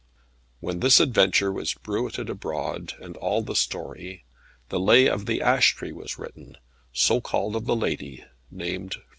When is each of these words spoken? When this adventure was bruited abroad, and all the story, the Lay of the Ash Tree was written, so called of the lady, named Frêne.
When 0.61 0.79
this 0.79 0.99
adventure 0.99 1.51
was 1.51 1.75
bruited 1.75 2.27
abroad, 2.27 2.93
and 2.99 3.15
all 3.17 3.43
the 3.43 3.55
story, 3.55 4.25
the 4.69 4.79
Lay 4.79 5.05
of 5.05 5.27
the 5.27 5.43
Ash 5.43 5.75
Tree 5.75 5.91
was 5.91 6.17
written, 6.17 6.57
so 6.91 7.21
called 7.21 7.55
of 7.55 7.65
the 7.67 7.75
lady, 7.75 8.25
named 8.49 8.93
Frêne. 8.95 9.03